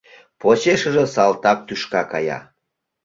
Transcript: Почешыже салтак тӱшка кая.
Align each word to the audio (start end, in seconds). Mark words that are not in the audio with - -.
Почешыже 0.39 1.05
салтак 1.13 1.59
тӱшка 1.67 2.01
кая. 2.11 2.39